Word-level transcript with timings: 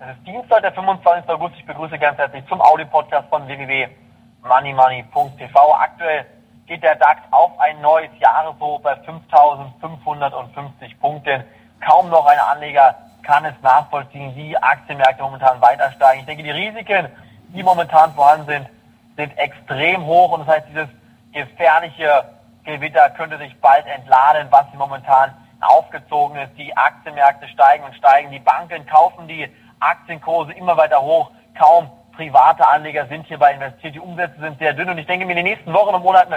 Es 0.00 0.16
ist 0.16 0.24
Dienstag, 0.24 0.62
der 0.62 0.72
25. 0.74 1.28
August. 1.28 1.56
Ich 1.58 1.66
begrüße 1.66 1.98
ganz 1.98 2.16
herzlich 2.18 2.46
zum 2.46 2.60
Audi-Podcast 2.60 3.28
von 3.30 3.48
www.moneymoney.tv. 3.48 5.74
Aktuell 5.74 6.24
geht 6.66 6.84
der 6.84 6.94
DAX 6.94 7.20
auf 7.32 7.58
ein 7.58 7.80
neues 7.80 8.10
Jahreshoch 8.20 8.80
bei 8.80 8.92
5.550 8.92 10.96
Punkten. 11.00 11.42
Kaum 11.84 12.10
noch 12.10 12.26
ein 12.26 12.38
Anleger 12.38 12.94
kann 13.24 13.44
es 13.44 13.60
nachvollziehen, 13.60 14.36
wie 14.36 14.56
Aktienmärkte 14.56 15.20
momentan 15.20 15.60
weiter 15.60 15.90
steigen. 15.90 16.20
Ich 16.20 16.26
denke, 16.26 16.44
die 16.44 16.52
Risiken, 16.52 17.08
die 17.48 17.64
momentan 17.64 18.14
vorhanden 18.14 18.46
sind, 18.46 18.68
sind 19.16 19.36
extrem 19.36 20.06
hoch 20.06 20.30
und 20.30 20.46
das 20.46 20.58
heißt, 20.58 20.68
dieses 20.68 20.90
gefährliche 21.32 22.36
Gewitter 22.62 23.10
könnte 23.10 23.36
sich 23.38 23.60
bald 23.60 23.84
entladen, 23.86 24.46
was 24.50 24.72
momentan 24.74 25.34
aufgezogen 25.60 26.38
ist. 26.38 26.56
Die 26.56 26.76
Aktienmärkte 26.76 27.48
steigen 27.48 27.82
und 27.82 27.96
steigen. 27.96 28.30
Die 28.30 28.38
Banken 28.38 28.86
kaufen 28.86 29.26
die 29.26 29.50
Aktienkurse 29.80 30.52
immer 30.52 30.76
weiter 30.76 31.00
hoch. 31.00 31.30
Kaum 31.58 31.90
private 32.12 32.66
Anleger 32.66 33.06
sind 33.06 33.26
hierbei 33.26 33.52
investiert. 33.54 33.94
Die 33.94 34.00
Umsätze 34.00 34.40
sind 34.40 34.58
sehr 34.58 34.72
dünn. 34.72 34.90
Und 34.90 34.98
ich 34.98 35.06
denke 35.06 35.26
mir, 35.26 35.32
in 35.32 35.44
den 35.44 35.46
nächsten 35.46 35.72
Wochen 35.72 35.94
und 35.94 36.02
Monaten 36.02 36.34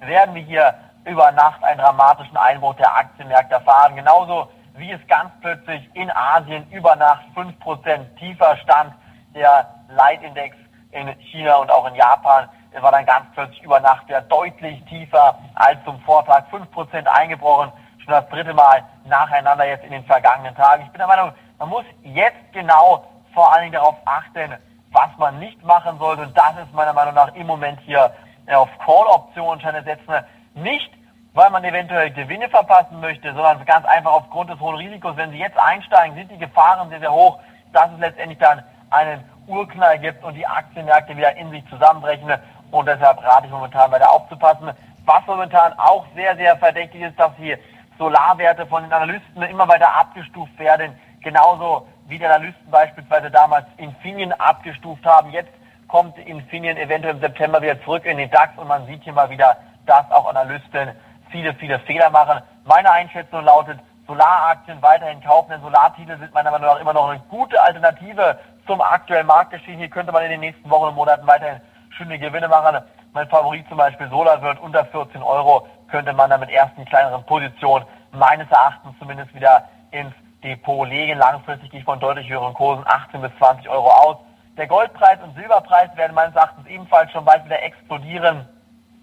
werden 0.00 0.34
wir 0.34 0.42
hier 0.42 0.74
über 1.04 1.30
Nacht 1.32 1.62
einen 1.62 1.80
dramatischen 1.80 2.36
Einbruch 2.36 2.74
der 2.74 2.94
Aktienmärkte 2.94 3.54
erfahren. 3.54 3.96
Genauso 3.96 4.50
wie 4.76 4.90
es 4.90 5.00
ganz 5.08 5.30
plötzlich 5.40 5.88
in 5.94 6.10
Asien 6.10 6.70
über 6.70 6.96
Nacht 6.96 7.24
5% 7.34 8.14
tiefer 8.18 8.56
stand. 8.58 8.94
Der 9.34 9.68
Leitindex 9.90 10.56
in 10.92 11.08
China 11.30 11.56
und 11.56 11.70
auch 11.70 11.86
in 11.86 11.94
Japan 11.94 12.48
war 12.80 12.92
dann 12.92 13.06
ganz 13.06 13.26
plötzlich 13.34 13.62
über 13.62 13.80
Nacht 13.80 14.08
ja 14.08 14.20
deutlich 14.20 14.82
tiefer 14.84 15.38
als 15.54 15.82
zum 15.84 16.00
Vortag. 16.00 16.44
5% 16.50 17.06
eingebrochen 17.06 17.72
schon 18.08 18.14
das 18.14 18.28
dritte 18.30 18.54
Mal 18.54 18.82
nacheinander 19.04 19.66
jetzt 19.66 19.84
in 19.84 19.90
den 19.90 20.04
vergangenen 20.04 20.54
Tagen. 20.54 20.84
Ich 20.84 20.90
bin 20.90 20.98
der 20.98 21.06
Meinung, 21.06 21.32
man 21.58 21.68
muss 21.68 21.84
jetzt 22.02 22.52
genau 22.52 23.04
vor 23.34 23.52
allen 23.52 23.62
Dingen 23.62 23.74
darauf 23.74 23.96
achten, 24.04 24.56
was 24.92 25.08
man 25.18 25.38
nicht 25.38 25.62
machen 25.64 25.98
sollte. 25.98 26.22
Und 26.22 26.36
das 26.36 26.52
ist 26.62 26.72
meiner 26.72 26.92
Meinung 26.92 27.14
nach 27.14 27.34
im 27.34 27.46
Moment 27.46 27.80
hier 27.80 28.12
auf 28.52 28.68
Call-Optionen 28.78 29.60
setzen. 29.84 30.24
Nicht, 30.54 30.90
weil 31.34 31.50
man 31.50 31.64
eventuell 31.64 32.10
Gewinne 32.10 32.48
verpassen 32.48 33.00
möchte, 33.00 33.32
sondern 33.34 33.64
ganz 33.64 33.84
einfach 33.86 34.12
aufgrund 34.12 34.50
des 34.50 34.60
hohen 34.60 34.76
Risikos. 34.76 35.16
Wenn 35.16 35.30
Sie 35.30 35.38
jetzt 35.38 35.58
einsteigen, 35.58 36.16
sind 36.16 36.30
die 36.30 36.38
Gefahren 36.38 36.88
sehr, 36.88 37.00
sehr 37.00 37.12
hoch, 37.12 37.38
dass 37.72 37.90
es 37.92 37.98
letztendlich 37.98 38.38
dann 38.38 38.62
einen 38.90 39.22
Urknall 39.46 39.98
gibt 39.98 40.24
und 40.24 40.34
die 40.34 40.46
Aktienmärkte 40.46 41.16
wieder 41.16 41.36
in 41.36 41.50
sich 41.50 41.68
zusammenbrechen. 41.68 42.32
Und 42.70 42.86
deshalb 42.86 43.22
rate 43.22 43.46
ich 43.46 43.52
momentan 43.52 43.90
weiter 43.90 44.10
aufzupassen. 44.10 44.70
Was 45.04 45.26
momentan 45.26 45.72
auch 45.78 46.06
sehr, 46.14 46.36
sehr 46.36 46.56
verdächtig 46.56 47.02
ist, 47.02 47.18
dass 47.18 47.30
Sie 47.38 47.56
Solarwerte 47.98 48.66
von 48.66 48.82
den 48.82 48.92
Analysten 48.92 49.42
immer 49.42 49.68
weiter 49.68 49.94
abgestuft 49.94 50.58
werden, 50.58 50.98
genauso 51.22 51.86
wie 52.06 52.18
die 52.18 52.26
Analysten 52.26 52.70
beispielsweise 52.70 53.30
damals 53.30 53.66
Infineon 53.76 54.32
abgestuft 54.32 55.04
haben. 55.04 55.30
Jetzt 55.30 55.52
kommt 55.88 56.18
Infineon 56.18 56.76
eventuell 56.76 57.14
im 57.14 57.20
September 57.20 57.60
wieder 57.62 57.82
zurück 57.82 58.04
in 58.04 58.18
den 58.18 58.30
DAX 58.30 58.56
und 58.58 58.68
man 58.68 58.86
sieht 58.86 59.02
hier 59.02 59.12
mal 59.12 59.30
wieder, 59.30 59.56
dass 59.86 60.10
auch 60.10 60.28
Analysten 60.28 60.92
viele, 61.30 61.54
viele 61.54 61.78
Fehler 61.80 62.10
machen. 62.10 62.40
Meine 62.64 62.90
Einschätzung 62.90 63.44
lautet, 63.44 63.78
Solaraktien 64.06 64.80
weiterhin 64.80 65.22
kaufen, 65.22 65.50
denn 65.50 65.60
Solartitel 65.60 66.18
sind 66.18 66.32
meiner 66.32 66.50
Meinung 66.50 66.66
nach 66.66 66.80
immer 66.80 66.94
noch 66.94 67.10
eine 67.10 67.20
gute 67.28 67.60
Alternative 67.62 68.38
zum 68.66 68.80
aktuellen 68.80 69.26
Marktgeschehen. 69.26 69.78
Hier 69.78 69.90
könnte 69.90 70.12
man 70.12 70.24
in 70.24 70.30
den 70.30 70.40
nächsten 70.40 70.68
Wochen 70.70 70.88
und 70.88 70.94
Monaten 70.94 71.26
weiterhin 71.26 71.60
schöne 71.90 72.18
Gewinne 72.18 72.48
machen. 72.48 72.78
Mein 73.12 73.28
Favorit 73.28 73.68
zum 73.68 73.76
Beispiel 73.76 74.08
Solar 74.08 74.40
wird 74.42 74.60
unter 74.60 74.84
14 74.86 75.22
Euro 75.22 75.66
könnte 75.90 76.12
man 76.12 76.30
dann 76.30 76.40
mit 76.40 76.50
ersten 76.50 76.84
kleineren 76.84 77.24
Positionen 77.24 77.84
meines 78.12 78.50
Erachtens 78.50 78.98
zumindest 78.98 79.34
wieder 79.34 79.68
ins 79.90 80.14
Depot 80.42 80.88
legen. 80.88 81.18
Langfristig 81.18 81.70
gehe 81.70 81.80
ich 81.80 81.84
von 81.84 82.00
deutlich 82.00 82.28
höheren 82.28 82.54
Kursen 82.54 82.84
18 82.86 83.20
bis 83.20 83.30
20 83.38 83.68
Euro 83.68 83.90
aus. 83.90 84.16
Der 84.56 84.66
Goldpreis 84.66 85.18
und 85.22 85.34
Silberpreis 85.34 85.96
werden 85.96 86.14
meines 86.14 86.34
Erachtens 86.34 86.66
ebenfalls 86.66 87.10
schon 87.12 87.24
bald 87.24 87.44
wieder 87.44 87.62
explodieren, 87.62 88.48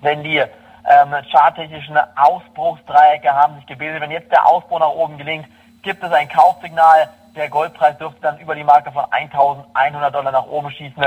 wenn 0.00 0.22
die 0.22 0.38
ähm, 0.38 1.14
charttechnischen 1.30 1.96
Ausbruchsdreiecke 2.16 3.32
haben 3.32 3.56
sich 3.56 3.66
gebildet. 3.66 4.00
Wenn 4.00 4.10
jetzt 4.10 4.30
der 4.32 4.46
Ausbruch 4.46 4.80
nach 4.80 4.90
oben 4.90 5.18
gelingt, 5.18 5.46
gibt 5.82 6.02
es 6.02 6.12
ein 6.12 6.28
Kaufsignal. 6.28 7.08
Der 7.36 7.48
Goldpreis 7.48 7.98
dürfte 7.98 8.20
dann 8.22 8.38
über 8.38 8.54
die 8.54 8.64
Marke 8.64 8.90
von 8.92 9.04
1100 9.10 10.14
Dollar 10.14 10.32
nach 10.32 10.46
oben 10.46 10.70
schießen 10.70 11.04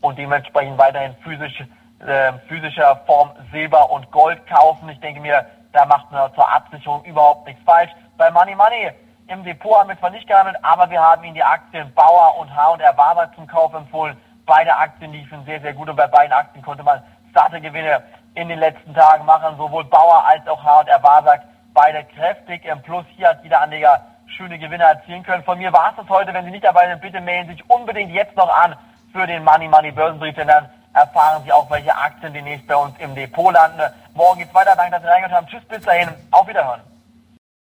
und 0.00 0.18
dementsprechend 0.18 0.78
weiterhin 0.78 1.14
physisch 1.22 1.62
äh, 2.00 2.32
physischer 2.48 2.96
Form 3.06 3.30
Silber 3.52 3.90
und 3.90 4.10
Gold 4.10 4.46
kaufen. 4.46 4.88
Ich 4.88 5.00
denke 5.00 5.20
mir, 5.20 5.46
da 5.72 5.84
macht 5.86 6.10
man 6.10 6.32
zur 6.34 6.50
Absicherung 6.52 7.04
überhaupt 7.04 7.46
nichts 7.46 7.62
falsch. 7.64 7.90
Bei 8.16 8.30
Money 8.30 8.54
Money 8.54 8.90
im 9.28 9.44
Depot 9.44 9.78
haben 9.78 9.88
wir 9.88 9.98
zwar 9.98 10.10
nicht 10.10 10.28
gehandelt, 10.28 10.56
aber 10.62 10.88
wir 10.90 11.00
haben 11.00 11.24
Ihnen 11.24 11.34
die 11.34 11.42
Aktien 11.42 11.92
Bauer 11.94 12.38
und 12.38 12.54
H&R 12.54 12.96
Warburg 12.96 13.34
zum 13.34 13.46
Kauf 13.46 13.74
empfohlen. 13.74 14.16
Beide 14.44 14.76
Aktien 14.76 15.12
liefen 15.12 15.44
sehr, 15.44 15.60
sehr 15.60 15.72
gut 15.72 15.88
und 15.88 15.96
bei 15.96 16.06
beiden 16.06 16.32
Aktien 16.32 16.64
konnte 16.64 16.84
man 16.84 17.02
satte 17.34 17.60
Gewinne 17.60 18.02
in 18.34 18.48
den 18.48 18.58
letzten 18.58 18.94
Tagen 18.94 19.24
machen. 19.24 19.56
Sowohl 19.56 19.84
Bauer 19.84 20.24
als 20.24 20.46
auch 20.46 20.62
H&R 20.62 21.02
Warburg 21.02 21.40
beide 21.74 22.04
kräftig 22.04 22.64
im 22.64 22.80
Plus. 22.82 23.04
Hier 23.16 23.28
hat 23.28 23.42
jeder 23.42 23.60
Anleger 23.60 24.00
schöne 24.26 24.58
Gewinne 24.58 24.84
erzielen 24.84 25.24
können. 25.24 25.42
Von 25.42 25.58
mir 25.58 25.72
war 25.72 25.90
es 25.90 25.96
das 25.96 26.08
heute. 26.08 26.32
Wenn 26.32 26.44
Sie 26.44 26.50
nicht 26.50 26.64
dabei 26.64 26.88
sind, 26.88 27.00
bitte 27.00 27.20
melden 27.20 27.48
Sie 27.48 27.56
sich 27.56 27.70
unbedingt 27.70 28.12
jetzt 28.12 28.36
noch 28.36 28.48
an 28.48 28.76
für 29.12 29.26
den 29.26 29.42
Money 29.42 29.68
Money 29.68 29.90
Börsenbrief, 29.90 30.34
denn 30.36 30.48
dann 30.48 30.68
erfahren 30.94 31.42
Sie 31.44 31.52
auch, 31.52 31.68
welche 31.70 31.96
Aktien 31.96 32.32
demnächst 32.32 32.66
bei 32.66 32.76
uns 32.76 32.96
im 32.98 33.14
Depot 33.14 33.52
landen. 33.52 33.82
Morgen 34.14 34.38
geht's 34.38 34.54
weiter. 34.54 34.74
Danke, 34.76 34.92
dass 34.92 35.02
Sie 35.02 35.08
reingeschaut 35.08 35.36
haben. 35.36 35.46
Tschüss, 35.48 35.64
bis 35.64 35.82
dahin. 35.82 36.08
Auf 36.30 36.46
Wiederhören. 36.46 36.95